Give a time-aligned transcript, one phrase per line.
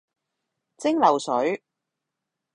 [0.79, 1.61] 蒸餾水